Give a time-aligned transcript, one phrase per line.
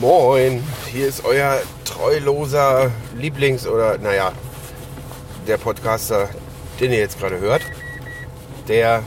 [0.00, 0.62] Moin,
[0.92, 4.30] hier ist euer treuloser Lieblings- oder, naja,
[5.48, 6.28] der Podcaster,
[6.78, 7.62] den ihr jetzt gerade hört.
[8.68, 9.02] Der,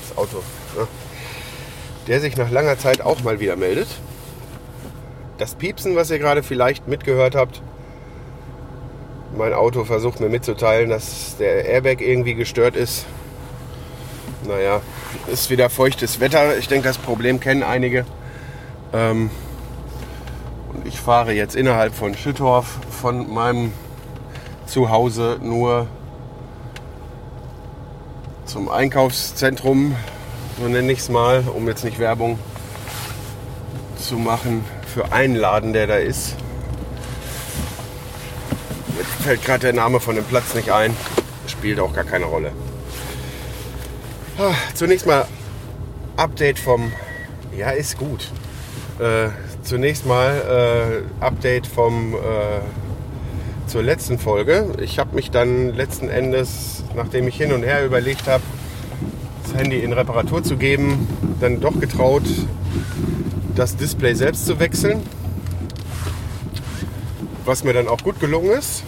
[0.00, 0.44] das Auto,
[0.76, 0.86] ne?
[2.06, 3.88] der sich nach langer Zeit auch mal wieder meldet.
[5.38, 7.60] Das Piepsen, was ihr gerade vielleicht mitgehört habt,
[9.36, 13.04] mein Auto versucht mir mitzuteilen, dass der Airbag irgendwie gestört ist.
[14.46, 14.80] Naja,
[15.26, 16.56] ist wieder feuchtes Wetter.
[16.56, 18.06] Ich denke, das Problem kennen einige.
[18.92, 19.28] Ähm,
[20.84, 23.72] ich fahre jetzt innerhalb von Schüttorf von meinem
[24.66, 25.86] Zuhause nur
[28.44, 29.96] zum Einkaufszentrum,
[30.60, 32.38] so nenne ich es mal, um jetzt nicht Werbung
[33.98, 36.36] zu machen für einen Laden, der da ist.
[38.96, 40.96] Mir fällt gerade der Name von dem Platz nicht ein.
[41.46, 42.52] Spielt auch gar keine Rolle.
[44.38, 45.26] Ah, Zunächst mal
[46.16, 46.92] Update vom.
[47.56, 48.30] Ja, ist gut.
[48.98, 49.28] Äh,
[49.66, 52.18] zunächst mal äh, Update vom äh,
[53.68, 54.72] zur letzten Folge.
[54.80, 58.42] Ich habe mich dann letzten Endes, nachdem ich hin und her überlegt habe,
[59.42, 61.08] das Handy in Reparatur zu geben,
[61.40, 62.24] dann doch getraut,
[63.54, 65.02] das Display selbst zu wechseln.
[67.44, 68.84] Was mir dann auch gut gelungen ist.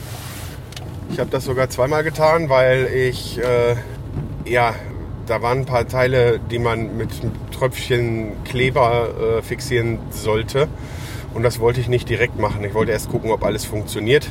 [1.10, 3.76] Ich habe das sogar zweimal getan, weil ich äh,
[4.44, 4.74] ja
[5.28, 7.10] da waren ein paar Teile, die man mit
[7.58, 10.68] Tröpfchen Kleber äh, fixieren sollte.
[11.34, 12.64] Und das wollte ich nicht direkt machen.
[12.64, 14.30] Ich wollte erst gucken, ob alles funktioniert.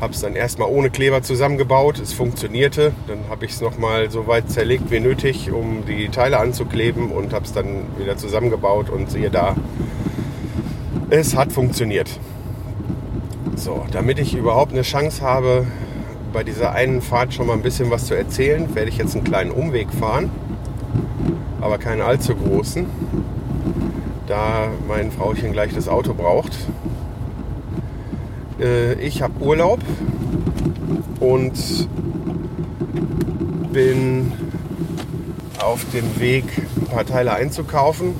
[0.00, 1.98] Habe es dann erstmal ohne Kleber zusammengebaut.
[1.98, 2.92] Es funktionierte.
[3.06, 7.32] Dann habe ich es nochmal so weit zerlegt wie nötig, um die Teile anzukleben und
[7.32, 8.90] habe es dann wieder zusammengebaut.
[8.90, 9.56] Und siehe da,
[11.10, 12.08] es hat funktioniert.
[13.56, 15.66] So, damit ich überhaupt eine Chance habe,
[16.32, 19.24] bei dieser einen Fahrt schon mal ein bisschen was zu erzählen, werde ich jetzt einen
[19.24, 20.30] kleinen Umweg fahren,
[21.62, 22.86] aber keinen allzu großen,
[24.26, 26.52] da mein Frauchen gleich das Auto braucht.
[28.60, 29.80] Äh, Ich habe Urlaub
[31.20, 31.88] und
[33.72, 34.32] bin
[35.62, 36.44] auf dem Weg,
[36.76, 38.14] ein paar Teile einzukaufen.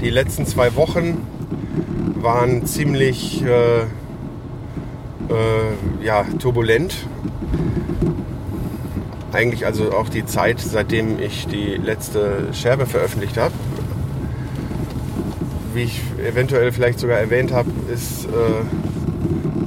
[0.00, 1.18] Die letzten zwei Wochen
[2.20, 3.84] waren ziemlich äh, äh,
[6.02, 6.94] ja, turbulent.
[9.36, 13.52] Eigentlich also auch die Zeit, seitdem ich die letzte Scherbe veröffentlicht habe.
[15.74, 18.28] Wie ich eventuell vielleicht sogar erwähnt habe, ist äh,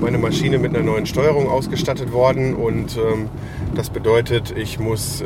[0.02, 3.30] meine Maschine mit einer neuen Steuerung ausgestattet worden und ähm,
[3.76, 5.26] das bedeutet, ich muss äh,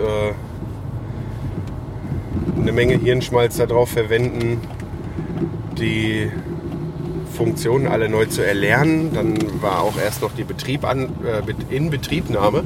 [2.60, 4.60] eine Menge Hirnschmalz darauf verwenden,
[5.78, 6.30] die
[7.34, 9.12] Funktionen alle neu zu erlernen.
[9.14, 12.66] Dann war auch erst noch die Betrieb an, äh, Inbetriebnahme,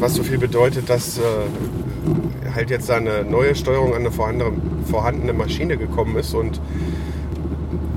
[0.00, 1.22] was so viel bedeutet, dass äh,
[2.54, 4.52] halt jetzt eine neue Steuerung an eine vorhandene,
[4.90, 6.60] vorhandene Maschine gekommen ist und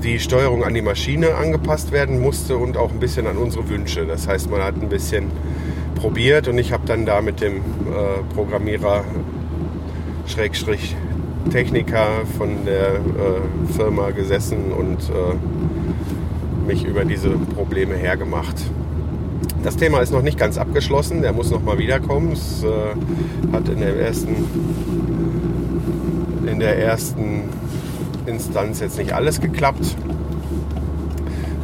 [0.02, 4.06] die Steuerung an die Maschine angepasst werden musste und auch ein bisschen an unsere Wünsche.
[4.06, 5.30] Das heißt, man hat ein bisschen
[5.94, 7.60] probiert und ich habe dann da mit dem äh,
[8.34, 9.04] Programmierer
[10.26, 10.96] Schrägstrich
[11.50, 18.56] Techniker von der äh, Firma gesessen und äh, mich über diese Probleme hergemacht.
[19.62, 22.32] Das Thema ist noch nicht ganz abgeschlossen, der muss noch mal wiederkommen.
[22.32, 22.68] Es äh,
[23.52, 24.36] hat in der ersten
[26.46, 27.44] in der ersten
[28.26, 29.96] Instanz jetzt nicht alles geklappt,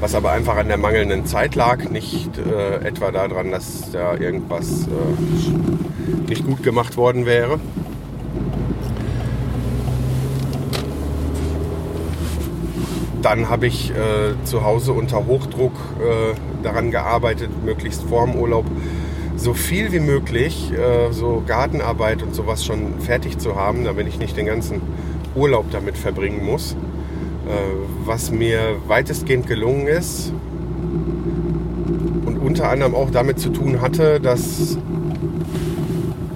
[0.00, 4.86] was aber einfach an der mangelnden Zeit lag, nicht äh, etwa daran, dass da irgendwas
[4.86, 7.58] äh, nicht gut gemacht worden wäre.
[13.26, 18.64] Dann habe ich äh, zu Hause unter Hochdruck äh, daran gearbeitet, möglichst vor dem Urlaub
[19.34, 24.20] so viel wie möglich, äh, so Gartenarbeit und sowas schon fertig zu haben, damit ich
[24.20, 24.80] nicht den ganzen
[25.34, 26.74] Urlaub damit verbringen muss.
[26.74, 26.76] Äh,
[28.04, 30.32] was mir weitestgehend gelungen ist
[32.26, 34.78] und unter anderem auch damit zu tun hatte, dass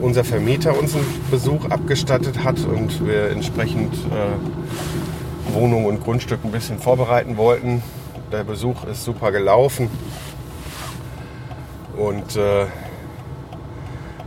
[0.00, 4.59] unser Vermieter uns einen Besuch abgestattet hat und wir entsprechend äh,
[5.54, 7.82] Wohnung und Grundstück ein bisschen vorbereiten wollten.
[8.32, 9.90] Der Besuch ist super gelaufen.
[11.96, 12.66] Und äh,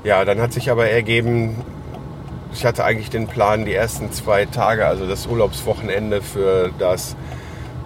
[0.04, 1.64] ja, dann hat sich aber ergeben,
[2.54, 7.16] ich hatte eigentlich den Plan, die ersten zwei Tage, also das Urlaubswochenende für das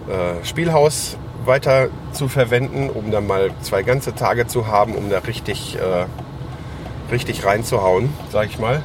[0.08, 5.20] äh, Spielhaus weiter zu verwenden, um dann mal zwei ganze Tage zu haben, um da
[5.20, 6.06] richtig, äh,
[7.12, 8.82] richtig reinzuhauen, sag ich mal.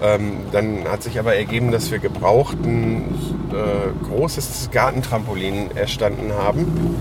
[0.00, 3.14] Ähm, dann hat sich aber ergeben, dass wir gebraucht ein
[3.52, 6.96] äh, großes Gartentrampolin erstanden haben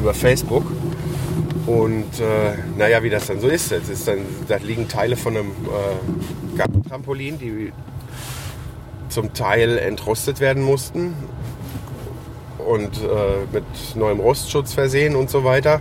[0.00, 0.64] über Facebook.
[1.66, 5.36] Und äh, naja, wie das dann so ist, das ist dann, da liegen Teile von
[5.36, 7.72] einem äh, Gartentrampolin, die
[9.08, 11.14] zum Teil entrostet werden mussten
[12.58, 13.64] und äh, mit
[13.96, 15.80] neuem Rostschutz versehen und so weiter.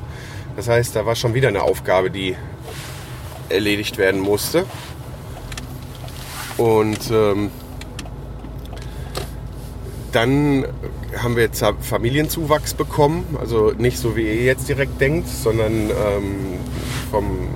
[0.55, 2.35] Das heißt, da war schon wieder eine Aufgabe, die
[3.49, 4.65] erledigt werden musste.
[6.57, 7.51] Und ähm,
[10.11, 10.65] dann
[11.17, 13.37] haben wir jetzt Familienzuwachs bekommen.
[13.39, 16.59] Also nicht so, wie ihr jetzt direkt denkt, sondern ähm,
[17.11, 17.49] vom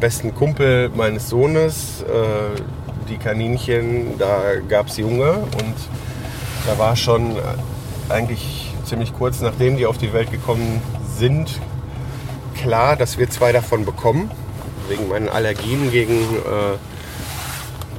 [0.00, 2.02] besten Kumpel meines Sohnes.
[2.02, 2.60] Äh,
[3.08, 5.74] die Kaninchen, da gab es Junge und
[6.66, 7.36] da war schon
[8.08, 10.80] eigentlich ziemlich kurz nachdem die auf die Welt gekommen
[11.16, 11.60] sind,
[12.54, 14.30] klar, dass wir zwei davon bekommen.
[14.88, 16.76] Wegen meinen Allergien gegen äh,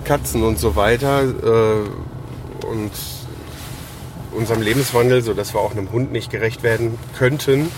[0.06, 1.24] Katzen und so weiter.
[1.24, 2.92] Äh, und
[4.31, 7.72] unserem Lebenswandel, sodass wir auch einem Hund nicht gerecht werden könnten,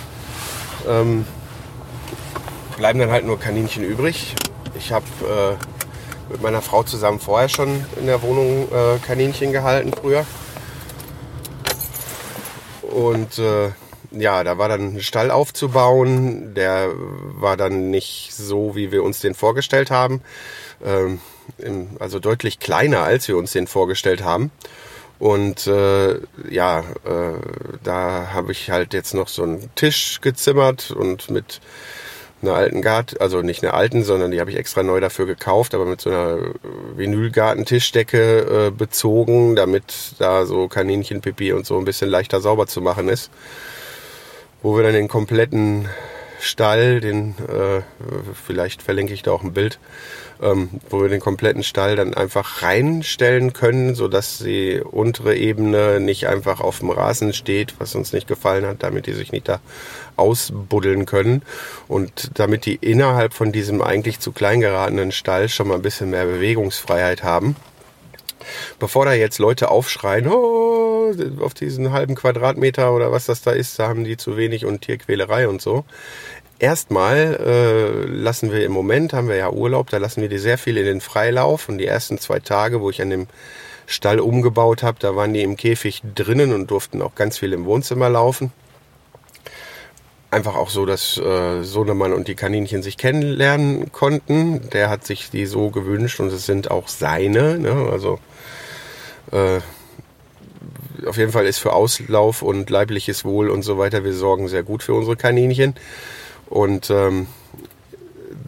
[0.88, 1.26] ähm,
[2.78, 4.36] bleiben dann halt nur Kaninchen übrig.
[4.76, 9.92] Ich habe äh, mit meiner Frau zusammen vorher schon in der Wohnung äh, Kaninchen gehalten
[9.94, 10.26] früher.
[12.82, 13.72] Und äh,
[14.12, 16.54] ja, da war dann ein Stall aufzubauen.
[16.56, 20.22] Der war dann nicht so, wie wir uns den vorgestellt haben.
[20.84, 21.20] Ähm,
[21.58, 24.52] im, also deutlich kleiner, als wir uns den vorgestellt haben.
[25.20, 27.40] Und äh, ja, äh,
[27.84, 31.60] da habe ich halt jetzt noch so einen Tisch gezimmert und mit
[32.42, 35.74] einer alten Gart, also nicht einer alten, sondern die habe ich extra neu dafür gekauft,
[35.74, 36.38] aber mit so einer
[36.96, 43.10] Vinylgartentischdecke äh, bezogen, damit da so Kaninchenpipi und so ein bisschen leichter sauber zu machen
[43.10, 43.32] ist.
[44.62, 45.90] Wo wir dann den kompletten
[46.40, 47.82] Stall, den äh,
[48.46, 49.80] vielleicht verlinke ich da auch ein Bild,
[50.42, 56.28] ähm, wo wir den kompletten Stall dann einfach reinstellen können, sodass die untere Ebene nicht
[56.28, 59.60] einfach auf dem Rasen steht, was uns nicht gefallen hat, damit die sich nicht da
[60.16, 61.42] ausbuddeln können
[61.88, 66.10] und damit die innerhalb von diesem eigentlich zu klein geratenen Stall schon mal ein bisschen
[66.10, 67.56] mehr Bewegungsfreiheit haben.
[68.80, 73.78] Bevor da jetzt Leute aufschreien, oh, auf diesen halben Quadratmeter oder was das da ist,
[73.80, 75.86] da haben die zu wenig und Tierquälerei und so,
[76.60, 80.58] Erstmal äh, lassen wir im Moment, haben wir ja Urlaub, da lassen wir die sehr
[80.58, 81.70] viel in den Freilauf.
[81.70, 83.28] Und die ersten zwei Tage, wo ich an dem
[83.86, 87.66] Stall umgebaut habe, da waren die im Käfig drinnen und durften auch ganz viel im
[87.66, 88.52] Wohnzimmer laufen.
[90.32, 94.70] Einfach auch so, dass äh, Sohnemann und die Kaninchen sich kennenlernen konnten.
[94.72, 97.60] Der hat sich die so gewünscht und es sind auch seine.
[97.60, 97.90] Ne?
[97.92, 98.20] Also
[99.32, 99.60] äh,
[101.08, 104.64] auf jeden Fall ist für Auslauf und leibliches Wohl und so weiter, wir sorgen sehr
[104.64, 105.76] gut für unsere Kaninchen.
[106.50, 107.28] Und ähm,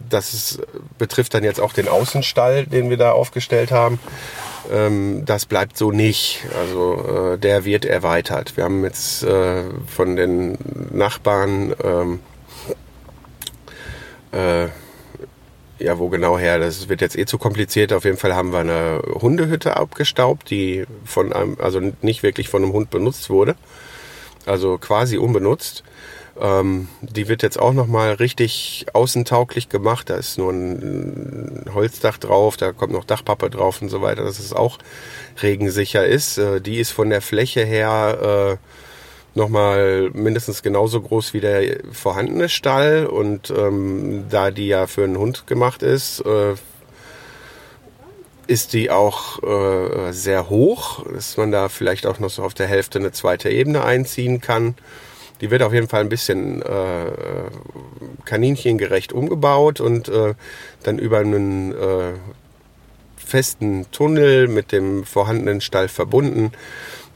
[0.08, 0.60] das ist,
[0.98, 3.98] betrifft dann jetzt auch den Außenstall, den wir da aufgestellt haben.
[4.70, 6.44] Ähm, das bleibt so nicht.
[6.58, 8.56] Also äh, der wird erweitert.
[8.56, 10.58] Wir haben jetzt äh, von den
[10.92, 12.20] Nachbarn ähm,
[14.32, 14.68] äh,
[15.80, 16.58] ja, wo genau her?
[16.58, 17.92] Das wird jetzt eh zu kompliziert.
[17.92, 22.62] Auf jeden Fall haben wir eine Hundehütte abgestaubt, die von einem, also nicht wirklich von
[22.62, 23.56] einem Hund benutzt wurde.
[24.46, 25.82] Also quasi unbenutzt.
[26.40, 30.08] Ähm, die wird jetzt auch nochmal richtig außentauglich gemacht.
[30.10, 34.38] Da ist nur ein Holzdach drauf, da kommt noch Dachpappe drauf und so weiter, dass
[34.38, 34.78] es auch
[35.42, 36.38] regensicher ist.
[36.38, 42.48] Äh, die ist von der Fläche her äh, nochmal mindestens genauso groß wie der vorhandene
[42.48, 43.06] Stall.
[43.06, 46.54] Und ähm, da die ja für einen Hund gemacht ist, äh,
[48.46, 52.66] ist die auch äh, sehr hoch, dass man da vielleicht auch noch so auf der
[52.66, 54.74] Hälfte eine zweite Ebene einziehen kann.
[55.40, 57.10] Die wird auf jeden Fall ein bisschen äh,
[58.24, 60.34] kaninchengerecht umgebaut und äh,
[60.82, 62.12] dann über einen äh,
[63.16, 66.52] festen Tunnel mit dem vorhandenen Stall verbunden,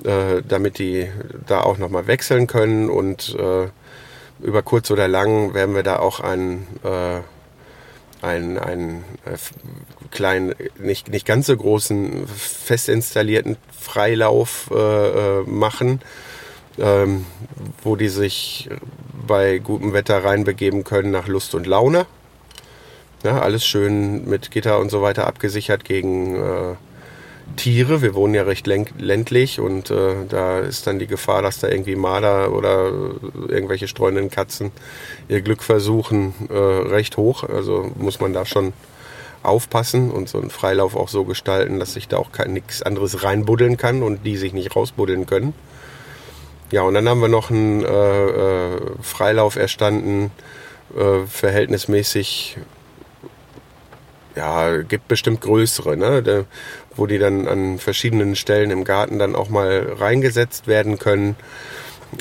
[0.05, 1.09] äh, damit die
[1.47, 2.89] da auch nochmal wechseln können.
[2.89, 3.69] Und äh,
[4.41, 7.21] über kurz oder lang werden wir da auch einen, äh,
[8.25, 9.37] einen, einen äh,
[10.11, 16.01] kleinen, nicht, nicht ganz so großen, fest installierten Freilauf äh, äh machen
[16.79, 17.27] ähm,
[17.83, 18.69] wo die sich
[19.27, 22.07] bei gutem Wetter reinbegeben können nach Lust und Laune.
[23.23, 26.75] Ja, alles schön mit Gitter und so weiter abgesichert gegen äh,
[27.57, 28.03] Tiere.
[28.03, 31.97] Wir wohnen ja recht ländlich und äh, da ist dann die Gefahr, dass da irgendwie
[31.97, 32.93] Marder oder
[33.49, 34.73] irgendwelche streunenden Katzen
[35.29, 37.45] ihr Glück versuchen, äh, recht hoch.
[37.45, 38.75] Also muss man da schon
[39.43, 43.77] aufpassen und so einen Freilauf auch so gestalten, dass sich da auch nichts anderes reinbuddeln
[43.77, 45.55] kann und die sich nicht rausbuddeln können.
[46.71, 50.31] Ja, und dann haben wir noch einen äh, äh, Freilauf erstanden,
[50.97, 52.57] äh, verhältnismäßig,
[54.35, 56.23] ja, gibt bestimmt größere, ne?
[56.23, 56.47] Der,
[56.97, 61.37] wo die dann an verschiedenen Stellen im Garten dann auch mal reingesetzt werden können.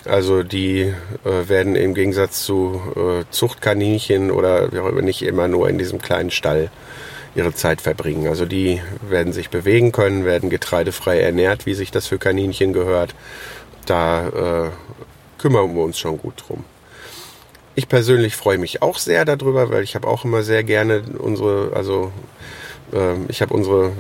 [0.06, 5.78] Also die äh, werden im Gegensatz zu äh, Zuchtkaninchen oder wie nicht immer nur in
[5.78, 6.72] diesem kleinen Stall
[7.36, 8.28] ihre Zeit verbringen.
[8.28, 13.16] Also die werden sich bewegen können, werden getreidefrei ernährt, wie sich das für Kaninchen gehört.
[13.86, 14.28] Da
[14.68, 14.72] äh,
[15.38, 16.64] kümmern wir uns schon gut drum.
[17.76, 21.72] Ich persönlich freue mich auch sehr darüber, weil ich habe auch immer sehr gerne unsere,
[21.76, 22.12] also
[22.94, 23.92] äh, ich habe unsere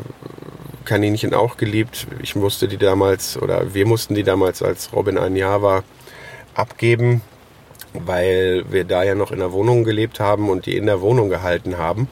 [0.85, 2.07] Kaninchen auch geliebt.
[2.21, 5.83] Ich musste die damals, oder wir mussten die damals, als Robin ein Jahr war,
[6.53, 7.21] abgeben,
[7.93, 11.29] weil wir da ja noch in der Wohnung gelebt haben und die in der Wohnung
[11.29, 12.07] gehalten haben.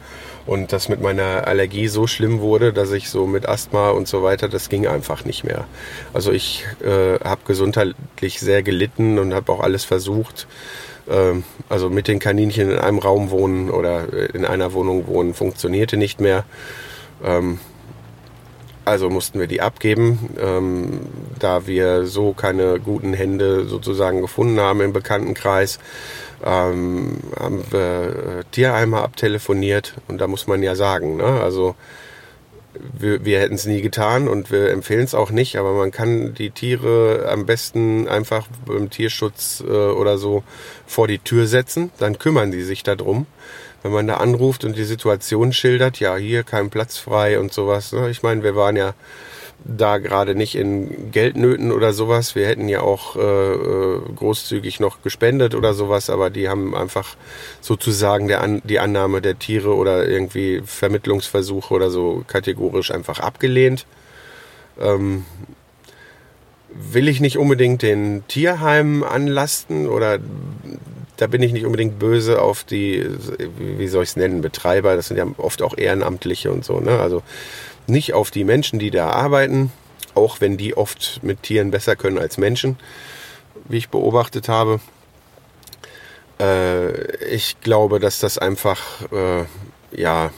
[0.46, 4.24] Und das mit meiner Allergie so schlimm wurde, dass ich so mit Asthma und so
[4.24, 5.66] weiter, das ging einfach nicht mehr.
[6.14, 10.48] Also ich äh, habe gesundheitlich sehr gelitten und habe auch alles versucht.
[11.10, 15.98] Ähm, also mit den Kaninchen in einem Raum wohnen oder in einer Wohnung wohnen funktionierte
[15.98, 16.44] nicht mehr.
[17.24, 17.60] Ähm,
[18.84, 21.02] also mussten wir die abgeben, ähm,
[21.38, 25.80] da wir so keine guten Hände sozusagen gefunden haben im Bekanntenkreis.
[26.44, 31.42] Ähm, haben wir äh, Tierheimer abtelefoniert und da muss man ja sagen, ne?
[31.42, 31.76] also
[32.74, 36.34] wir, wir hätten es nie getan und wir empfehlen es auch nicht, aber man kann
[36.34, 40.44] die Tiere am besten einfach beim Tierschutz äh, oder so
[40.88, 43.28] vor die Tür setzen, dann kümmern die sich darum
[43.84, 47.94] wenn man da anruft und die Situation schildert, ja, hier kein Platz frei und sowas.
[47.94, 48.10] Ne?
[48.10, 48.94] Ich meine, wir waren ja
[49.64, 52.36] da gerade nicht in Geldnöten oder sowas.
[52.36, 57.16] Wir hätten ja auch äh, äh, großzügig noch gespendet oder sowas, aber die haben einfach
[57.62, 63.86] sozusagen der An die Annahme der Tiere oder irgendwie Vermittlungsversuche oder so kategorisch einfach abgelehnt.
[64.80, 65.26] Ähm,
[66.74, 70.20] will ich nicht unbedingt den Tierheimen anlasten oder
[71.18, 73.06] da bin ich nicht unbedingt böse auf die,
[73.60, 77.00] wie soll ich es nennen, Betreiber, das sind ja oft auch Ehrenamtliche und so, ne?
[77.00, 77.22] Also
[77.92, 79.72] nicht auf die Menschen, die da arbeiten,
[80.16, 82.78] auch wenn die oft mit Tieren besser können als Menschen,
[83.66, 84.80] wie ich beobachtet habe.
[86.40, 88.82] Äh, ich glaube, dass das einfach,
[89.12, 89.46] äh,
[89.92, 90.32] ja,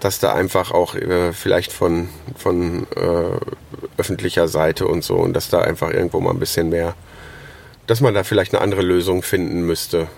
[0.00, 3.38] dass da einfach auch äh, vielleicht von, von äh,
[3.96, 6.94] öffentlicher Seite und so und dass da einfach irgendwo mal ein bisschen mehr
[7.86, 10.08] dass man da vielleicht eine andere Lösung finden müsste.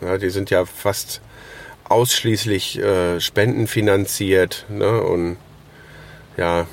[0.00, 1.20] Ja, die sind ja fast
[1.92, 4.66] ausschließlich äh, spendenfinanziert.
[4.68, 5.02] Ne?
[5.02, 5.36] Und
[6.36, 6.66] ja,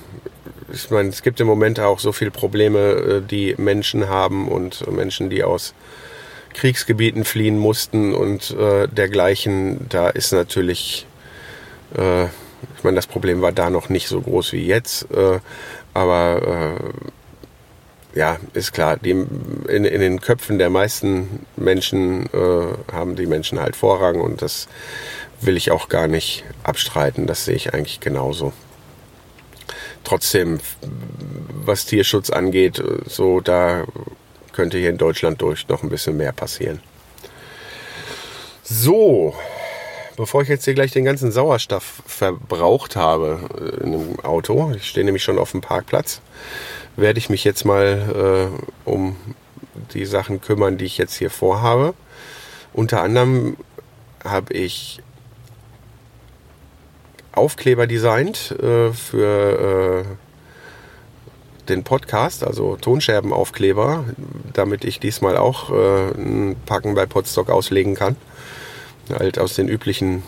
[0.71, 4.89] ich meine, es gibt im Moment auch so viele Probleme, äh, die Menschen haben und
[4.91, 5.73] Menschen, die aus
[6.53, 9.87] Kriegsgebieten fliehen mussten und äh, dergleichen.
[9.89, 11.05] Da ist natürlich,
[11.97, 15.39] äh, ich meine, das Problem war da noch nicht so groß wie jetzt, äh,
[15.93, 17.09] aber äh,
[18.15, 19.27] ja, ist klar, die, in,
[19.67, 24.67] in den Köpfen der meisten Menschen äh, haben die Menschen halt Vorrang und das
[25.41, 27.27] will ich auch gar nicht abstreiten.
[27.27, 28.51] Das sehe ich eigentlich genauso.
[30.03, 30.59] Trotzdem,
[31.65, 33.85] was Tierschutz angeht, so da
[34.53, 36.81] könnte hier in Deutschland durch noch ein bisschen mehr passieren.
[38.63, 39.35] So,
[40.15, 44.87] bevor ich jetzt hier gleich den ganzen Sauerstoff verbraucht habe äh, in dem Auto, ich
[44.87, 46.21] stehe nämlich schon auf dem Parkplatz,
[46.99, 49.15] werde ich mich jetzt mal äh, um
[49.93, 51.93] die Sachen kümmern, die ich jetzt hier vorhabe.
[52.73, 53.57] Unter anderem
[54.23, 55.01] habe ich
[57.31, 60.15] Aufkleber designt äh, für äh,
[61.69, 64.05] den Podcast, also Tonscherbenaufkleber,
[64.53, 68.15] damit ich diesmal auch äh, ein Packen bei Podstock auslegen kann.
[69.09, 70.23] Halt aus den üblichen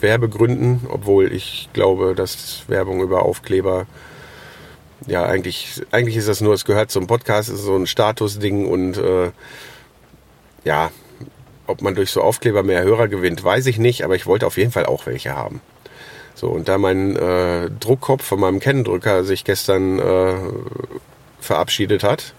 [0.00, 3.86] Werbegründen, obwohl ich glaube, dass Werbung über Aufkleber
[5.06, 8.98] ja, eigentlich, eigentlich ist das nur, es gehört zum Podcast, ist so ein Statusding und
[8.98, 9.30] äh,
[10.64, 10.90] ja,
[11.66, 14.56] ob man durch so Aufkleber mehr Hörer gewinnt, weiß ich nicht, aber ich wollte auf
[14.56, 15.60] jeden Fall auch welche haben.
[16.34, 20.34] So, und da mein äh, Druckkopf von meinem Kennendrücker sich gestern äh,
[21.40, 22.34] verabschiedet hat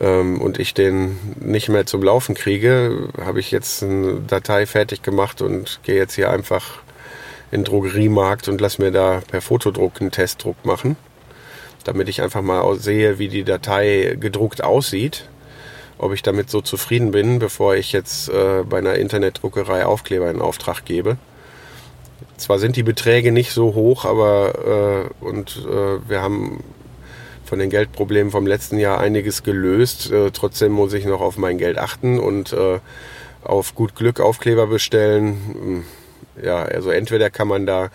[0.00, 5.02] ähm, und ich den nicht mehr zum Laufen kriege, habe ich jetzt eine Datei fertig
[5.02, 6.80] gemacht und gehe jetzt hier einfach
[7.50, 10.96] in den Drogeriemarkt und lass mir da per Fotodruck einen Testdruck machen
[11.84, 15.28] damit ich einfach mal sehe, wie die Datei gedruckt aussieht,
[15.98, 20.40] ob ich damit so zufrieden bin, bevor ich jetzt äh, bei einer Internetdruckerei Aufkleber in
[20.40, 21.16] Auftrag gebe.
[22.36, 26.62] Zwar sind die Beträge nicht so hoch, aber äh, und äh, wir haben
[27.44, 30.10] von den Geldproblemen vom letzten Jahr einiges gelöst.
[30.10, 32.78] Äh, trotzdem muss ich noch auf mein Geld achten und äh,
[33.42, 35.36] auf gut Glück Aufkleber bestellen.
[35.52, 35.84] Hm,
[36.42, 37.90] ja, also entweder kann man da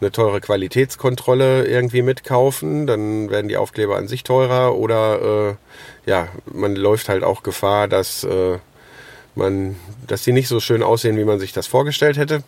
[0.00, 5.56] eine teure Qualitätskontrolle irgendwie mitkaufen, dann werden die Aufkleber an sich teurer oder
[6.06, 8.58] äh, ja, man läuft halt auch Gefahr, dass äh,
[9.34, 9.76] man,
[10.06, 12.42] dass die nicht so schön aussehen, wie man sich das vorgestellt hätte.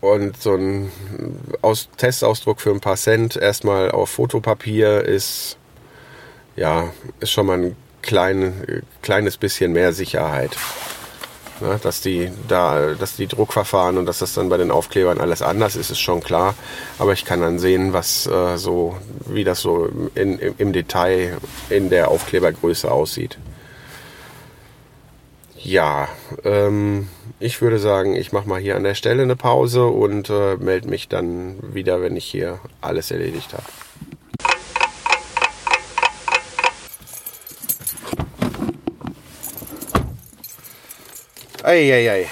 [0.00, 0.90] Und so ein
[1.62, 5.56] Aus Testausdruck für ein paar Cent erstmal auf Fotopapier ist,
[6.56, 10.56] ja, ist schon mal ein klein, kleines bisschen mehr Sicherheit.
[11.62, 15.42] Ne, dass die da, dass die Druckverfahren und dass das dann bei den Aufklebern alles
[15.42, 16.56] anders ist, ist schon klar.
[16.98, 21.36] Aber ich kann dann sehen, was äh, so, wie das so in, im Detail
[21.70, 23.38] in der Aufklebergröße aussieht.
[25.56, 26.08] Ja,
[26.42, 30.56] ähm, ich würde sagen, ich mache mal hier an der Stelle eine Pause und äh,
[30.56, 33.62] melde mich dann wieder, wenn ich hier alles erledigt habe.
[41.62, 42.28] Eieiei.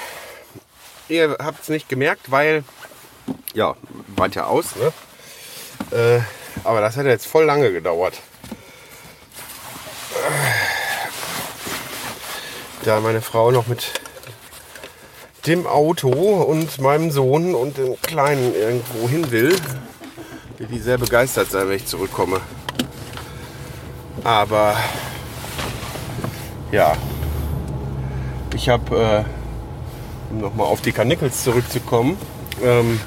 [1.08, 2.64] Ihr habt es nicht gemerkt, weil,
[3.54, 3.74] ja,
[4.16, 4.92] weiter aus, ne?
[5.96, 6.20] Äh,
[6.64, 8.14] aber das hat jetzt voll lange gedauert.
[12.84, 14.00] Da meine Frau noch mit
[15.46, 19.56] dem Auto und meinem Sohn und dem Kleinen irgendwo hin will,
[20.58, 22.40] wird die sehr begeistert sein, wenn ich zurückkomme.
[24.24, 24.76] Aber
[26.72, 26.96] ja,
[28.60, 29.24] ich habe, äh,
[30.30, 32.18] um nochmal auf die Karnickels zurückzukommen,
[32.62, 33.00] ähm,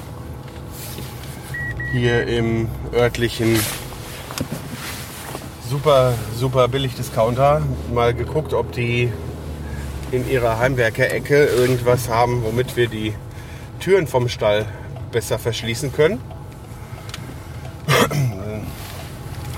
[1.91, 3.59] hier im örtlichen
[5.69, 7.61] super, super billig Discounter
[7.93, 9.13] mal geguckt, ob die
[10.11, 13.13] in ihrer Heimwerker-Ecke irgendwas haben, womit wir die
[13.79, 14.65] Türen vom Stall
[15.11, 16.19] besser verschließen können.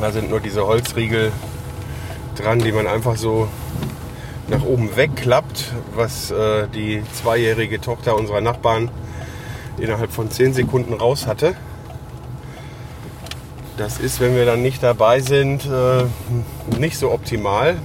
[0.01, 1.31] da sind nur diese Holzriegel
[2.35, 3.47] dran, die man einfach so
[4.55, 8.89] nach oben wegklappt, was äh, die zweijährige Tochter unserer Nachbarn
[9.77, 11.55] innerhalb von 10 Sekunden raus hatte.
[13.75, 16.05] Das ist, wenn wir dann nicht dabei sind, äh,
[16.79, 17.75] nicht so optimal.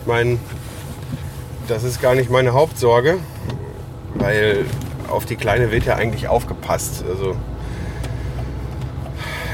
[0.00, 0.38] Ich meine,
[1.68, 3.18] das ist gar nicht meine Hauptsorge,
[4.14, 4.64] weil
[5.08, 7.04] auf die Kleine wird ja eigentlich aufgepasst.
[7.08, 7.36] Also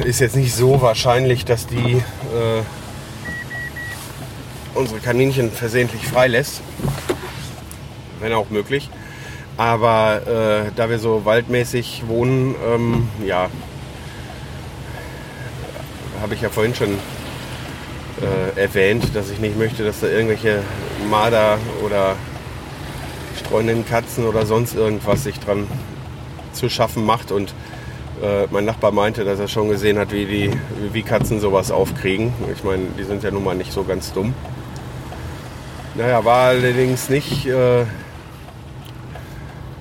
[0.06, 2.62] ist jetzt nicht so wahrscheinlich, dass die äh,
[4.80, 6.62] unsere Kaninchen versehentlich freilässt.
[8.20, 8.90] Wenn auch möglich.
[9.56, 10.22] Aber
[10.66, 13.48] äh, da wir so waldmäßig wohnen, ähm, ja,
[16.20, 16.98] habe ich ja vorhin schon
[18.20, 20.62] äh, erwähnt, dass ich nicht möchte, dass da irgendwelche
[21.10, 22.16] Marder oder
[23.38, 25.66] streunenden Katzen oder sonst irgendwas sich dran
[26.52, 27.32] zu schaffen macht.
[27.32, 27.54] Und
[28.22, 30.50] äh, mein Nachbar meinte, dass er schon gesehen hat, wie, die,
[30.92, 32.32] wie Katzen sowas aufkriegen.
[32.54, 34.34] Ich meine, die sind ja nun mal nicht so ganz dumm.
[36.00, 37.84] Naja, war allerdings nicht, äh,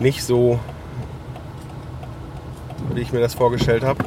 [0.01, 0.59] nicht so,
[2.93, 4.03] wie ich mir das vorgestellt habe.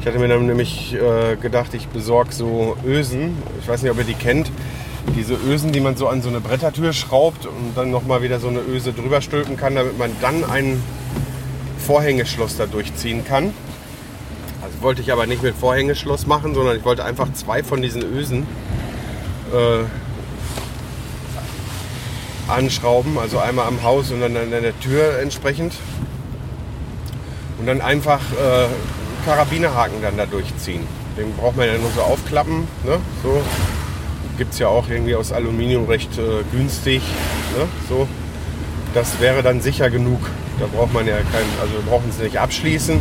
[0.00, 3.36] Ich hatte mir dann nämlich äh, gedacht, ich besorge so Ösen.
[3.60, 4.52] Ich weiß nicht, ob ihr die kennt.
[5.16, 8.46] Diese Ösen, die man so an so eine Brettertür schraubt und dann nochmal wieder so
[8.46, 10.80] eine Öse drüber stülpen kann, damit man dann ein
[11.84, 13.52] Vorhängeschloss da durchziehen kann.
[14.62, 18.04] Also wollte ich aber nicht mit Vorhängeschloss machen, sondern ich wollte einfach zwei von diesen
[18.04, 18.46] Ösen
[19.52, 19.82] äh,
[22.48, 25.74] anschrauben, also einmal am Haus und dann an der Tür entsprechend.
[27.58, 28.66] Und dann einfach äh,
[29.24, 30.86] Karabinerhaken dann da durchziehen.
[31.16, 32.68] Den braucht man ja nur so aufklappen.
[32.84, 32.98] Ne?
[33.22, 33.42] So.
[34.38, 37.02] Gibt es ja auch irgendwie aus Aluminium recht äh, günstig.
[37.56, 37.66] Ne?
[37.88, 38.06] So.
[38.94, 40.20] Das wäre dann sicher genug.
[40.60, 43.00] Da braucht man ja keinen, also wir brauchen es nicht abschließen.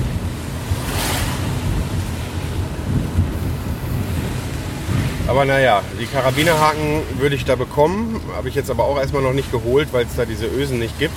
[5.27, 8.21] Aber naja, die Karabinerhaken würde ich da bekommen.
[8.35, 10.97] Habe ich jetzt aber auch erstmal noch nicht geholt, weil es da diese Ösen nicht
[10.99, 11.15] gibt.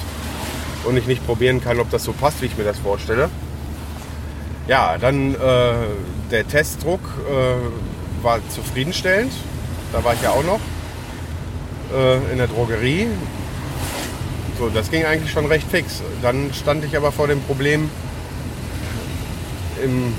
[0.84, 3.28] Und ich nicht probieren kann, ob das so passt, wie ich mir das vorstelle.
[4.66, 5.38] Ja, dann äh,
[6.30, 9.32] der Testdruck äh, war zufriedenstellend.
[9.92, 10.60] Da war ich ja auch noch
[11.94, 13.06] äh, in der Drogerie.
[14.58, 16.02] So, das ging eigentlich schon recht fix.
[16.20, 17.88] Dann stand ich aber vor dem Problem,
[19.84, 20.12] im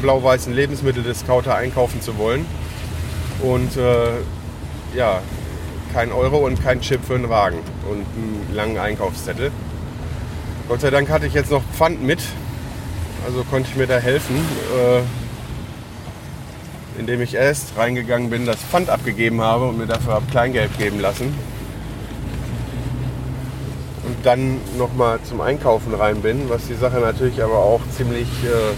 [0.00, 2.46] blau-weißen Lebensmitteldiscounter einkaufen zu wollen
[3.42, 4.18] und äh,
[4.96, 5.20] ja,
[5.92, 9.50] kein Euro und kein Chip für einen Wagen und einen langen Einkaufszettel.
[10.68, 12.20] Gott sei Dank hatte ich jetzt noch Pfand mit,
[13.26, 15.00] also konnte ich mir da helfen, äh,
[16.98, 21.00] indem ich erst reingegangen bin, das Pfand abgegeben habe und mir dafür habe Kleingeld geben
[21.00, 21.34] lassen.
[24.04, 28.74] Und dann nochmal zum Einkaufen rein bin, was die Sache natürlich aber auch ziemlich äh,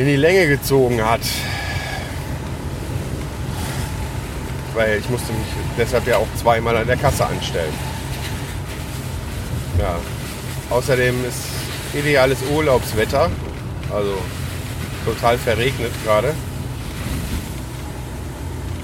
[0.00, 1.22] in die Länge gezogen hat.
[4.76, 7.72] Weil ich musste mich deshalb ja auch zweimal an der Kasse anstellen.
[9.78, 9.96] Ja.
[10.70, 11.38] Außerdem ist
[11.94, 13.30] ideales Urlaubswetter.
[13.92, 14.18] Also
[15.04, 16.34] total verregnet gerade.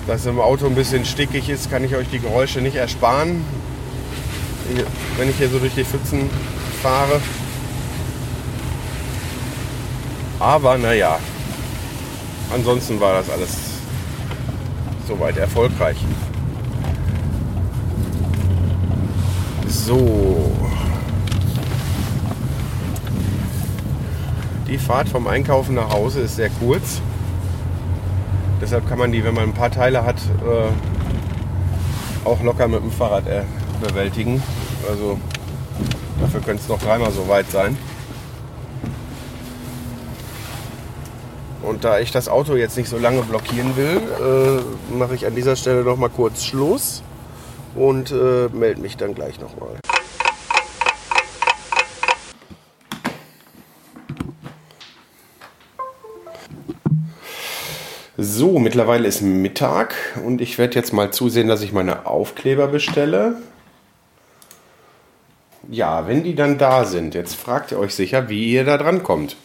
[0.07, 3.45] Dass im Auto ein bisschen stickig ist, kann ich euch die Geräusche nicht ersparen.
[5.19, 6.31] Wenn ich hier so durch die Pfützen
[6.83, 7.21] fahre.
[10.41, 11.19] Aber naja,
[12.53, 13.72] ansonsten war das alles
[15.07, 15.97] soweit erfolgreich.
[19.69, 20.53] So.
[24.69, 27.01] Die Fahrt vom Einkaufen nach Hause ist sehr kurz.
[28.61, 30.71] Deshalb kann man die, wenn man ein paar Teile hat, äh,
[32.25, 33.43] auch locker mit dem Fahrrad äh,
[33.81, 34.43] bewältigen.
[34.89, 35.19] Also
[36.21, 37.77] dafür könnte es noch dreimal so weit sein.
[41.63, 45.35] Und da ich das Auto jetzt nicht so lange blockieren will, äh, mache ich an
[45.35, 47.03] dieser Stelle noch mal kurz Schluss
[47.75, 49.79] und äh, melde mich dann gleich noch mal.
[58.19, 59.95] So, mittlerweile ist Mittag
[60.25, 63.37] und ich werde jetzt mal zusehen, dass ich meine Aufkleber bestelle.
[65.71, 69.03] Ja, wenn die dann da sind, jetzt fragt ihr euch sicher, wie ihr da dran
[69.03, 69.37] kommt.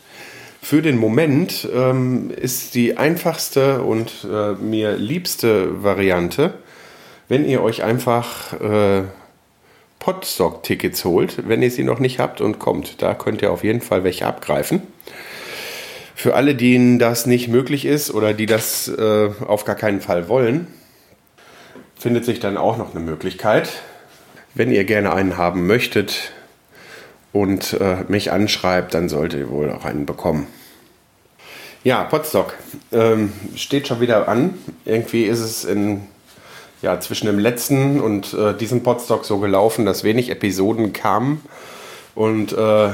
[0.67, 6.55] Für den Moment ähm, ist die einfachste und äh, mir liebste Variante,
[7.29, 9.03] wenn ihr euch einfach äh,
[9.99, 13.01] Podstock-Tickets holt, wenn ihr sie noch nicht habt und kommt.
[13.01, 14.81] Da könnt ihr auf jeden Fall welche abgreifen.
[16.15, 20.27] Für alle, denen das nicht möglich ist oder die das äh, auf gar keinen Fall
[20.27, 20.67] wollen,
[21.97, 23.69] findet sich dann auch noch eine Möglichkeit.
[24.53, 26.33] Wenn ihr gerne einen haben möchtet
[27.31, 30.47] und äh, mich anschreibt, dann solltet ihr wohl auch einen bekommen.
[31.87, 32.53] Ja, Podstock
[32.91, 34.55] ähm, steht schon wieder an.
[34.83, 36.01] Irgendwie ist es in,
[36.81, 41.41] ja, zwischen dem letzten und äh, diesem Podstock so gelaufen, dass wenig Episoden kamen.
[42.13, 42.89] Und äh,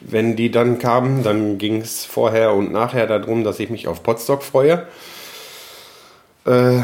[0.00, 4.02] wenn die dann kamen, dann ging es vorher und nachher darum, dass ich mich auf
[4.02, 4.86] Podstock freue.
[6.46, 6.76] Äh,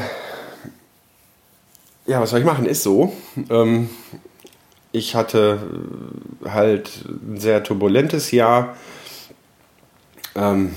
[2.05, 2.67] ja, was soll ich machen?
[2.67, 3.11] Ist so.
[3.49, 3.89] Ähm,
[4.93, 5.63] ich hatte
[6.45, 8.77] halt ein sehr turbulentes Jahr.
[10.37, 10.75] Ähm,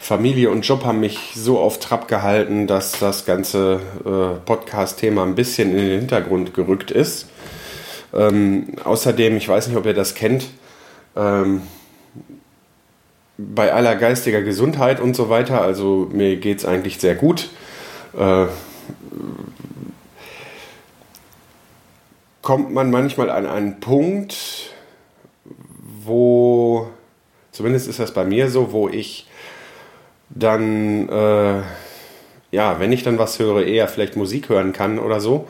[0.00, 5.34] Familie und Job haben mich so auf Trab gehalten, dass das ganze äh, Podcast-Thema ein
[5.34, 7.28] bisschen in den Hintergrund gerückt ist.
[8.14, 10.46] Ähm, außerdem, ich weiß nicht, ob ihr das kennt,
[11.16, 11.62] ähm,
[13.36, 17.50] bei aller geistiger Gesundheit und so weiter, also mir geht es eigentlich sehr gut.
[18.18, 18.46] Äh,
[22.40, 24.72] kommt man manchmal an einen Punkt,
[26.04, 26.88] wo,
[27.52, 29.26] zumindest ist das bei mir so, wo ich
[30.30, 31.62] dann, äh,
[32.50, 35.46] ja, wenn ich dann was höre, eher vielleicht Musik hören kann oder so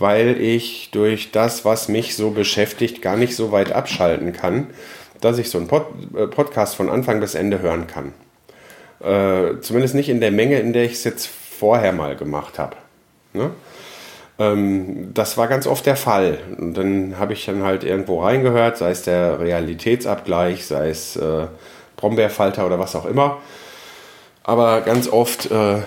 [0.00, 4.68] weil ich durch das, was mich so beschäftigt, gar nicht so weit abschalten kann,
[5.20, 5.86] dass ich so einen Pod
[6.16, 8.12] äh, Podcast von Anfang bis Ende hören kann.
[9.00, 12.76] Äh, zumindest nicht in der Menge, in der ich es jetzt vorher mal gemacht habe.
[13.32, 13.50] Ne?
[14.38, 16.38] Ähm, das war ganz oft der Fall.
[16.56, 21.46] Und dann habe ich dann halt irgendwo reingehört, sei es der Realitätsabgleich, sei es äh,
[21.96, 23.38] Brombeerfalter oder was auch immer.
[24.48, 25.82] Aber ganz oft äh,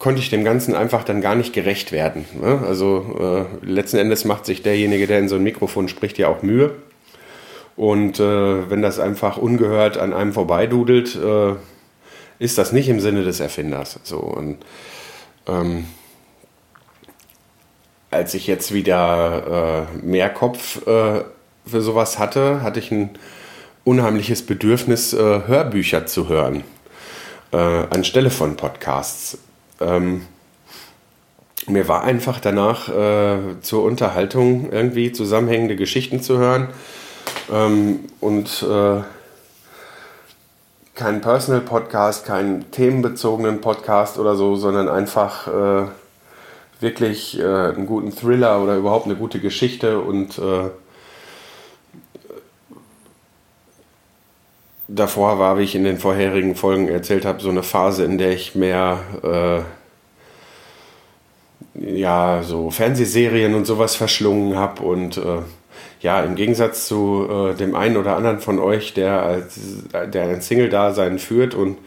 [0.00, 2.24] konnte ich dem Ganzen einfach dann gar nicht gerecht werden.
[2.42, 2.60] Ne?
[2.66, 6.42] Also äh, letzten Endes macht sich derjenige, der in so ein Mikrofon spricht, ja auch
[6.42, 6.72] Mühe.
[7.76, 11.54] Und äh, wenn das einfach ungehört an einem vorbeidudelt, äh,
[12.40, 14.00] ist das nicht im Sinne des Erfinders.
[14.02, 14.58] So, und,
[15.46, 15.84] ähm,
[18.10, 21.22] als ich jetzt wieder äh, mehr Kopf äh,
[21.64, 23.10] für sowas hatte, hatte ich ein
[23.84, 26.64] unheimliches Bedürfnis, äh, Hörbücher zu hören,
[27.56, 29.38] anstelle von Podcasts.
[29.80, 30.22] Ähm,
[31.66, 36.68] mir war einfach danach äh, zur Unterhaltung irgendwie zusammenhängende Geschichten zu hören.
[37.52, 39.02] Ähm, und äh,
[40.94, 45.88] keinen Personal Podcast, keinen themenbezogenen Podcast oder so, sondern einfach äh,
[46.80, 50.40] wirklich äh, einen guten Thriller oder überhaupt eine gute Geschichte und
[54.94, 58.32] davor war, wie ich in den vorherigen Folgen erzählt habe, so eine Phase, in der
[58.32, 59.60] ich mehr äh,
[61.94, 65.42] ja so Fernsehserien und sowas verschlungen habe und äh,
[66.00, 69.60] ja im Gegensatz zu äh, dem einen oder anderen von euch, der als
[69.92, 71.78] der ein Single-Dasein führt und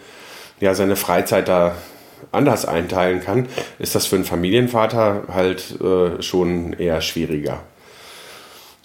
[0.60, 1.76] ja seine Freizeit da
[2.32, 3.48] anders einteilen kann,
[3.80, 7.60] ist das für einen Familienvater halt äh, schon eher schwieriger.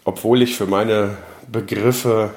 [0.04, 1.16] Obwohl ich für meine
[1.50, 2.30] Begriffe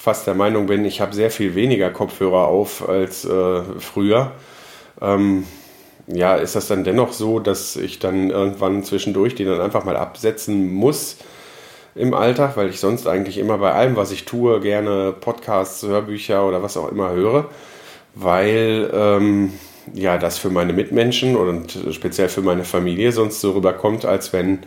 [0.00, 4.32] fast der Meinung bin, ich habe sehr viel weniger Kopfhörer auf als äh, früher.
[4.98, 5.44] Ähm,
[6.06, 9.98] ja, ist das dann dennoch so, dass ich dann irgendwann zwischendurch die dann einfach mal
[9.98, 11.18] absetzen muss,
[11.94, 16.48] im Alltag, weil ich sonst eigentlich immer bei allem, was ich tue, gerne Podcasts, Hörbücher
[16.48, 17.50] oder was auch immer höre,
[18.14, 19.52] weil ähm,
[19.92, 24.60] ja das für meine Mitmenschen und speziell für meine Familie sonst so rüberkommt, als wenn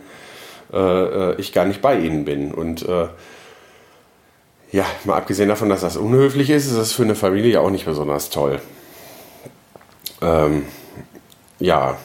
[0.72, 2.54] äh, äh ich gar nicht bei ihnen bin.
[2.54, 3.08] Und äh,
[4.74, 7.84] ja, mal abgesehen davon, dass das unhöflich ist, ist das für eine Familie auch nicht
[7.84, 8.60] besonders toll.
[10.20, 10.64] Ähm,
[11.60, 11.96] ja,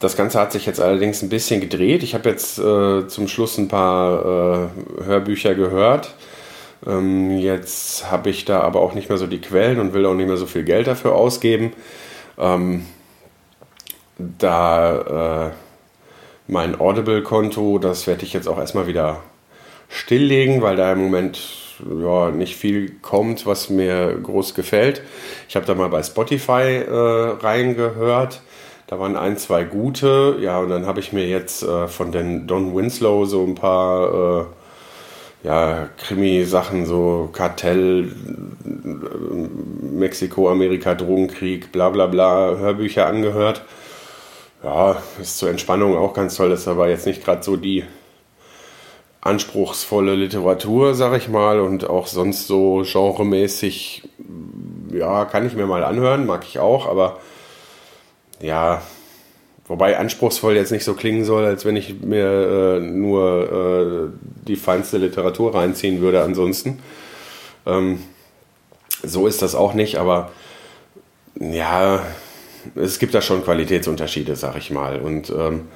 [0.00, 2.02] das Ganze hat sich jetzt allerdings ein bisschen gedreht.
[2.02, 6.12] Ich habe jetzt äh, zum Schluss ein paar äh, Hörbücher gehört.
[6.84, 10.14] Ähm, jetzt habe ich da aber auch nicht mehr so die Quellen und will auch
[10.14, 11.72] nicht mehr so viel Geld dafür ausgeben.
[12.36, 12.84] Ähm,
[14.18, 15.52] da äh,
[16.48, 19.20] mein Audible-Konto, das werde ich jetzt auch erstmal wieder
[19.88, 21.38] stilllegen, weil da im Moment
[22.00, 25.02] ja, nicht viel kommt, was mir groß gefällt.
[25.48, 28.40] Ich habe da mal bei Spotify äh, reingehört.
[28.86, 30.36] Da waren ein, zwei gute.
[30.40, 34.42] Ja, und dann habe ich mir jetzt äh, von den Don Winslow so ein paar
[34.42, 34.44] äh,
[35.46, 38.10] ja, Krimi-Sachen, so Kartell,
[39.80, 43.62] Mexiko, Amerika, Drogenkrieg, bla bla bla, Hörbücher angehört.
[44.62, 47.84] Ja, ist zur Entspannung auch ganz toll, ist aber jetzt nicht gerade so die
[49.20, 54.08] anspruchsvolle Literatur, sag ich mal, und auch sonst so genremäßig,
[54.92, 57.18] ja, kann ich mir mal anhören, mag ich auch, aber
[58.40, 58.82] ja,
[59.66, 64.56] wobei anspruchsvoll jetzt nicht so klingen soll, als wenn ich mir äh, nur äh, die
[64.56, 66.78] feinste Literatur reinziehen würde ansonsten.
[67.66, 68.00] Ähm,
[69.02, 70.30] so ist das auch nicht, aber
[71.38, 72.02] ja,
[72.74, 75.00] es gibt da schon Qualitätsunterschiede, sag ich mal.
[75.00, 75.68] Und ähm,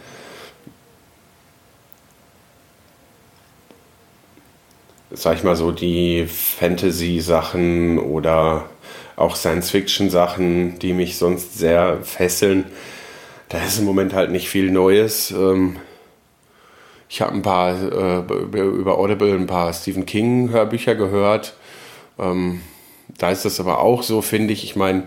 [5.20, 8.70] sag ich mal so, die Fantasy-Sachen oder
[9.16, 12.64] auch Science-Fiction-Sachen, die mich sonst sehr fesseln.
[13.50, 15.30] Da ist im Moment halt nicht viel Neues.
[15.30, 15.76] Ähm,
[17.11, 18.20] ich habe ein paar äh,
[18.61, 21.54] über Audible ein paar Stephen King-Hörbücher gehört.
[22.18, 22.62] Ähm,
[23.18, 24.64] da ist das aber auch so, finde ich.
[24.64, 25.02] Ich meine,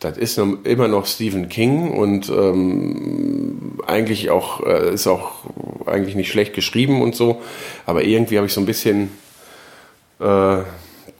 [0.00, 5.44] das ist immer noch Stephen King und ähm, eigentlich auch äh, ist auch
[5.86, 7.40] eigentlich nicht schlecht geschrieben und so,
[7.86, 9.10] aber irgendwie habe ich so ein bisschen
[10.20, 10.62] äh,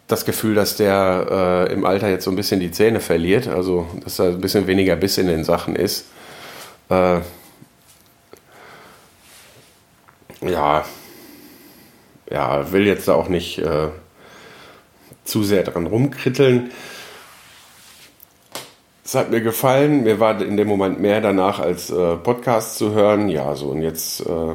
[0.07, 3.87] das Gefühl, dass der äh, im Alter jetzt so ein bisschen die Zähne verliert, also
[4.03, 6.07] dass da ein bisschen weniger Biss in den Sachen ist.
[6.89, 7.21] Äh,
[10.43, 10.85] ja,
[12.31, 13.89] ja, will jetzt da auch nicht äh,
[15.25, 16.71] zu sehr dran rumkritteln.
[19.05, 20.05] Es hat mir gefallen.
[20.05, 23.29] Mir war in dem Moment mehr danach als äh, Podcast zu hören.
[23.29, 24.55] Ja, so und jetzt äh,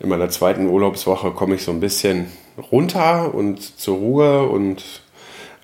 [0.00, 2.26] in meiner zweiten Urlaubswoche komme ich so ein bisschen
[2.70, 4.84] runter und zur Ruhe und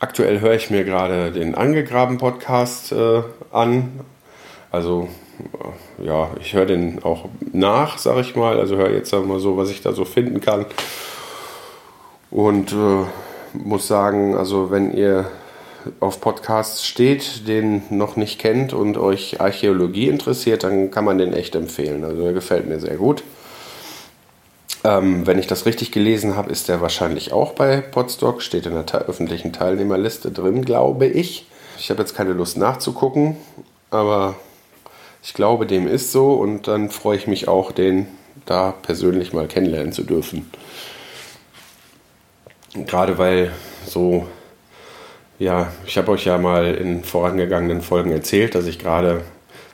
[0.00, 4.00] aktuell höre ich mir gerade den Angegraben Podcast äh, an.
[4.70, 5.08] Also
[6.00, 8.58] äh, ja, ich höre den auch nach, sage ich mal.
[8.58, 10.66] Also höre jetzt mal so, was ich da so finden kann.
[12.30, 13.04] Und äh,
[13.52, 15.30] muss sagen, also wenn ihr
[16.00, 21.32] auf Podcasts steht, den noch nicht kennt und euch Archäologie interessiert, dann kann man den
[21.32, 22.04] echt empfehlen.
[22.04, 23.22] Also der gefällt mir sehr gut.
[24.84, 28.74] Ähm, wenn ich das richtig gelesen habe, ist der wahrscheinlich auch bei Podstock, steht in
[28.74, 31.46] der te öffentlichen Teilnehmerliste drin, glaube ich.
[31.78, 33.36] Ich habe jetzt keine Lust nachzugucken,
[33.90, 34.34] aber
[35.22, 38.06] ich glaube, dem ist so und dann freue ich mich auch, den
[38.44, 40.50] da persönlich mal kennenlernen zu dürfen.
[42.74, 43.52] Gerade weil
[43.86, 44.26] so
[45.38, 49.22] ja, ich habe euch ja mal in vorangegangenen Folgen erzählt, dass ich gerade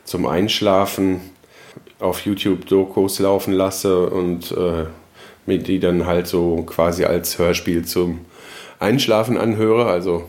[0.04, 1.20] zum Einschlafen
[1.98, 4.86] auf YouTube Dokus laufen lasse und äh,
[5.50, 8.20] mir die dann halt so quasi als Hörspiel zum
[8.78, 10.24] Einschlafen anhöre, also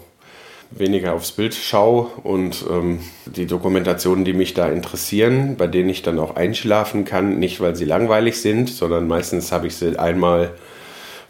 [0.72, 6.02] weniger aufs Bild schaue und ähm, die Dokumentationen, die mich da interessieren, bei denen ich
[6.02, 10.52] dann auch einschlafen kann, nicht weil sie langweilig sind, sondern meistens habe ich sie einmal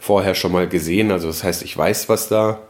[0.00, 2.60] vorher schon mal gesehen, also das heißt, ich weiß, was da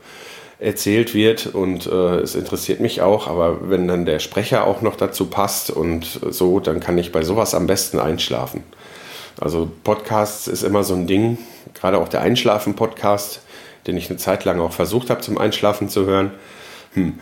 [0.59, 4.97] erzählt wird und äh, es interessiert mich auch, aber wenn dann der Sprecher auch noch
[4.97, 8.65] dazu passt und so, dann kann ich bei sowas am besten einschlafen.
[9.41, 11.39] Also Podcasts ist immer so ein Ding,
[11.75, 13.43] gerade auch der Einschlafen-Podcast,
[13.87, 16.31] den ich eine Zeit lang auch versucht habe zum Einschlafen zu hören.
[16.95, 17.19] Hm.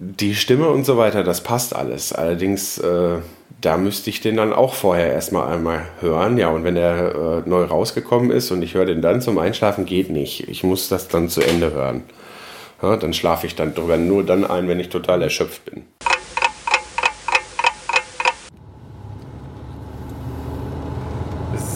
[0.00, 2.12] Die Stimme und so weiter, das passt alles.
[2.12, 3.16] Allerdings, äh,
[3.60, 6.38] da müsste ich den dann auch vorher erstmal einmal hören.
[6.38, 9.86] Ja, und wenn der äh, neu rausgekommen ist und ich höre den dann zum Einschlafen,
[9.86, 10.48] geht nicht.
[10.48, 12.04] Ich muss das dann zu Ende hören.
[12.80, 15.82] Ja, dann schlafe ich dann drüber nur dann ein, wenn ich total erschöpft bin.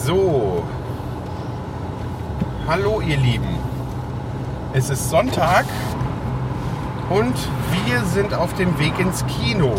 [0.05, 0.65] So.
[2.67, 3.57] Hallo ihr Lieben.
[4.73, 5.65] Es ist Sonntag
[7.09, 7.35] und
[7.87, 9.73] wir sind auf dem Weg ins Kino.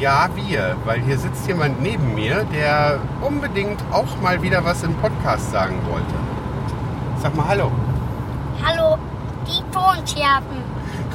[0.00, 4.94] Ja, wir, weil hier sitzt jemand neben mir, der unbedingt auch mal wieder was im
[4.94, 6.14] Podcast sagen wollte.
[7.20, 7.70] Sag mal Hallo.
[8.64, 8.96] Hallo,
[9.46, 10.64] die Tonscherben.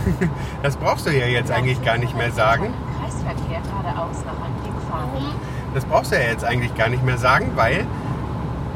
[0.62, 2.72] Das brauchst du ja jetzt eigentlich gar nicht mehr sagen.
[3.02, 5.49] Kreisverkehr geradeaus nach Anblick fahren.
[5.80, 7.86] Das brauchst du ja jetzt eigentlich gar nicht mehr sagen, weil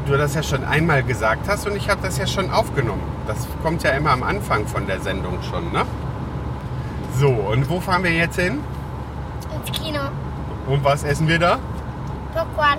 [0.06, 3.02] du das ja schon einmal gesagt hast und ich habe das ja schon aufgenommen.
[3.26, 5.84] Das kommt ja immer am Anfang von der Sendung schon, ne?
[7.18, 8.60] So, und wo fahren wir jetzt hin?
[9.54, 10.00] Ins Kino.
[10.66, 11.58] Und was essen wir da?
[12.34, 12.78] Popcorn.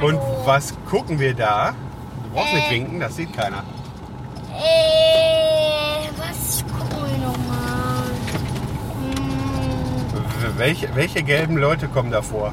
[0.00, 1.72] Und was gucken wir da?
[2.24, 3.62] Du brauchst nicht winken, das sieht keiner.
[4.56, 8.10] Äh, was gucken wir nochmal?
[9.00, 12.52] Hm, W- Welche, welche gelben Leute kommen da vor?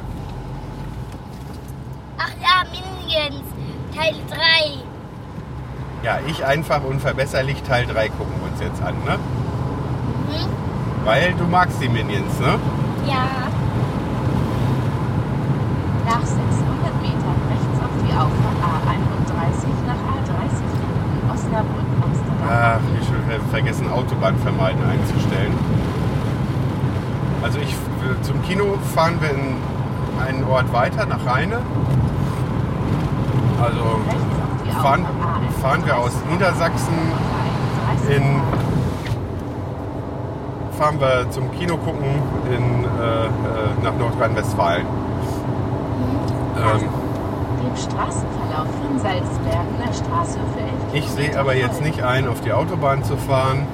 [2.18, 3.44] ach ja, Minions.
[3.96, 4.38] Teil 3.
[6.04, 9.14] Ja, ich einfach unverbesserlich Teil 3 gucken wir uns jetzt an, ne?
[9.14, 10.50] Hm?
[11.04, 12.60] Weil du magst die Minions, ne?
[13.08, 13.26] Ja.
[16.06, 22.50] Nach 600 Metern rechts auf die Auffahrt A31 nach A30 finden Osnabrück, Amsterdam.
[22.50, 25.54] Ach, ich schon ver- vergessen, Autobahn vermeiden einzustellen.
[27.46, 27.76] Also ich,
[28.24, 29.54] zum Kino fahren wir in
[30.20, 31.60] einen Ort weiter, nach Rheine.
[33.62, 33.84] Also
[34.82, 38.42] fahren, Auffahrt A31 fahren wir aus Niedersachsen nach A31 in
[40.76, 42.04] fahren wir zum Kino gucken
[42.50, 43.30] in, äh, äh,
[43.84, 44.88] nach Nordrhein-Westfalen.
[46.58, 52.42] Ähm, dem Straßenverlauf von Salzbergener Straße für 11 ich sehe aber jetzt nicht ein, auf
[52.42, 53.68] die Autobahn zu fahren.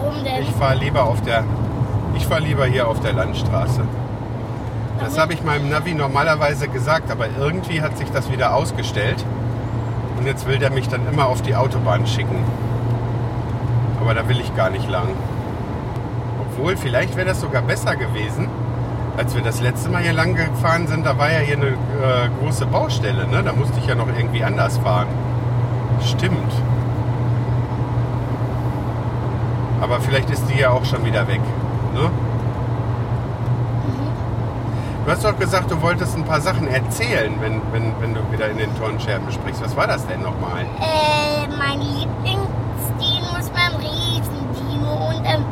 [0.00, 0.42] Warum denn?
[0.42, 1.44] Ich fahre lieber auf der,
[2.16, 3.82] ich fahre lieber hier auf der Landstraße.
[5.00, 9.24] Das habe ich meinem Navi normalerweise gesagt, aber irgendwie hat sich das wieder ausgestellt.
[10.16, 12.44] Und jetzt will der mich dann immer auf die Autobahn schicken.
[14.00, 15.08] Aber da will ich gar nicht lang.
[16.40, 18.48] Obwohl, vielleicht wäre das sogar besser gewesen,
[19.16, 21.04] als wir das letzte Mal hier lang gefahren sind.
[21.04, 23.42] Da war ja hier eine äh, große Baustelle, ne?
[23.42, 25.08] Da musste ich ja noch irgendwie anders fahren.
[26.04, 26.52] Stimmt.
[29.80, 31.40] Aber vielleicht ist die ja auch schon wieder weg.
[31.94, 32.10] Ne?
[35.04, 38.48] Du hast doch gesagt, du wolltest ein paar Sachen erzählen, wenn, wenn, wenn du wieder
[38.48, 39.62] in den Tonscherben sprichst.
[39.62, 40.62] Was war das denn nochmal?
[40.80, 45.44] Äh, mein Lieblingsdino ist mein Riesendino und ähm,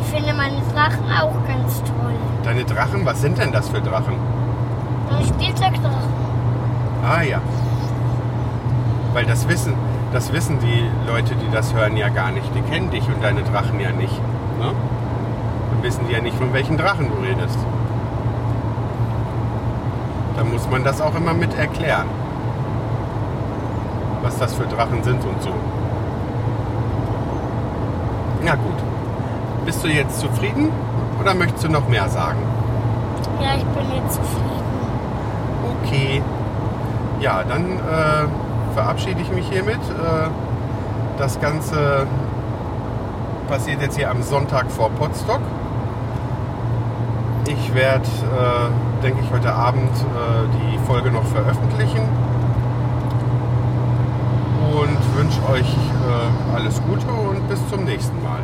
[0.00, 2.14] ich finde meine Drachen auch ganz toll.
[2.44, 4.14] Deine Drachen, was sind denn das für Drachen?
[5.10, 6.08] Und Spielzeugdrachen.
[7.06, 7.42] Ah ja.
[9.12, 9.74] Weil das wissen,
[10.14, 12.48] das wissen die Leute, die das hören, ja gar nicht.
[12.54, 14.18] Die kennen dich und deine Drachen ja nicht.
[15.84, 17.58] Wissen die ja nicht, von welchen Drachen du redest.
[20.34, 22.06] Da muss man das auch immer mit erklären.
[24.22, 25.50] Was das für Drachen sind und so.
[28.42, 28.78] Na gut.
[29.66, 30.70] Bist du jetzt zufrieden
[31.20, 32.38] oder möchtest du noch mehr sagen?
[33.42, 34.62] Ja, ich bin jetzt zufrieden.
[35.82, 36.22] Okay.
[37.20, 39.76] Ja, dann äh, verabschiede ich mich hiermit.
[39.76, 40.30] Äh,
[41.18, 42.06] das Ganze
[43.48, 45.42] passiert jetzt hier am Sonntag vor Potsdok.
[47.46, 48.70] Ich werde, äh,
[49.02, 52.08] denke ich, heute Abend äh, die Folge noch veröffentlichen.
[54.72, 58.40] Und wünsche euch äh, alles Gute und bis zum nächsten Mal.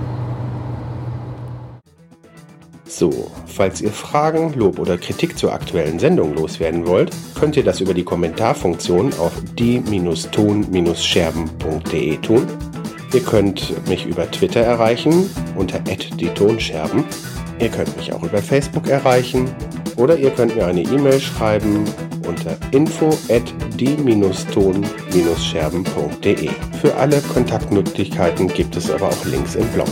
[2.84, 7.80] So, falls ihr Fragen, Lob oder Kritik zur aktuellen Sendung loswerden wollt, könnt ihr das
[7.80, 12.46] über die Kommentarfunktion auf die-ton-scherben.de tun.
[13.14, 17.06] Ihr könnt mich über Twitter erreichen unter @die-tonscherben.
[17.60, 19.48] Ihr könnt mich auch über Facebook erreichen
[19.96, 21.84] oder ihr könnt mir eine E-Mail schreiben
[22.26, 23.10] unter info
[23.78, 26.50] die-ton-scherben.de.
[26.80, 29.90] Für alle Kontaktmöglichkeiten gibt es aber auch Links im Blog.